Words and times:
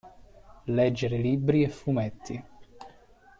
Leggere 0.63 1.15
libri 1.17 1.61
e 1.61 1.69
fumetti. 1.69 2.43